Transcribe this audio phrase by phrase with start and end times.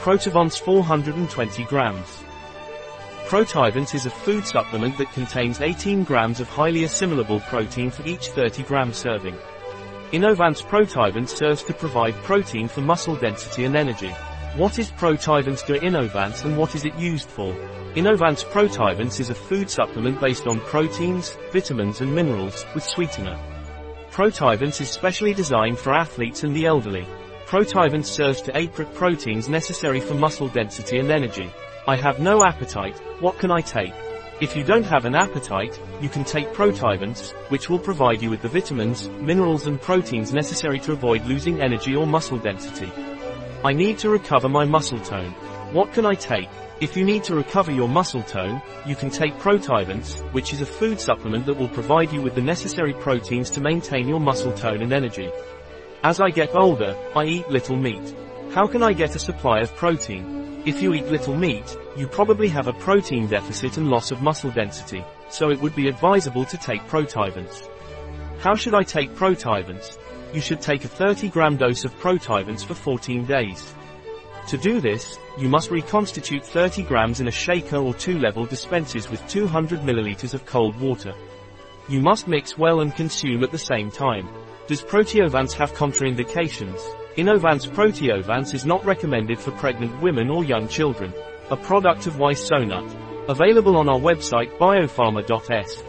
[0.00, 2.22] Protivance 420 grams.
[3.26, 8.28] Protivance is a food supplement that contains 18 grams of highly assimilable protein for each
[8.28, 9.36] 30 gram serving.
[10.12, 14.08] Inovance Protivance serves to provide protein for muscle density and energy.
[14.56, 17.52] What is Protivance de Inovance and what is it used for?
[17.94, 23.38] Inovance Protivance is a food supplement based on proteins, vitamins and minerals, with sweetener.
[24.10, 27.06] Protivance is specially designed for athletes and the elderly.
[27.50, 31.50] Protivance serves to aid proteins necessary for muscle density and energy.
[31.88, 33.92] I have no appetite, what can I take?
[34.40, 38.40] If you don't have an appetite, you can take Protivance, which will provide you with
[38.40, 42.88] the vitamins, minerals and proteins necessary to avoid losing energy or muscle density.
[43.64, 45.32] I need to recover my muscle tone.
[45.72, 46.48] What can I take?
[46.80, 50.66] If you need to recover your muscle tone, you can take Protivance, which is a
[50.66, 54.82] food supplement that will provide you with the necessary proteins to maintain your muscle tone
[54.82, 55.32] and energy.
[56.02, 58.14] As I get older, I eat little meat.
[58.52, 60.62] How can I get a supply of protein?
[60.64, 64.50] If you eat little meat, you probably have a protein deficit and loss of muscle
[64.50, 67.68] density, so it would be advisable to take Protivance.
[68.38, 69.98] How should I take Protivance?
[70.32, 73.74] You should take a 30 gram dose of Protivance for 14 days.
[74.48, 79.26] To do this, you must reconstitute 30 grams in a shaker or two-level dispensers with
[79.28, 81.12] 200 milliliters of cold water.
[81.90, 84.28] You must mix well and consume at the same time.
[84.70, 86.78] Does Protivance have contraindications?
[87.16, 91.12] Inovance Protivance is not recommended for pregnant women or young children.
[91.50, 92.88] A product of Ysonut.
[93.28, 95.82] Available on our website biopharma.s.